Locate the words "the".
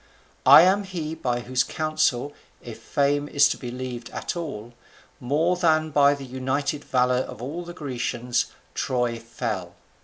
6.15-6.25, 7.63-7.73